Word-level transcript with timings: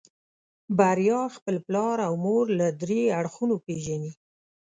بريا 0.77 1.21
خپل 1.35 1.55
پلار 1.67 1.97
او 2.07 2.13
مور 2.25 2.45
له 2.59 2.67
دريو 2.81 3.15
اړخونو 3.19 3.55
پېژني. 3.65 4.11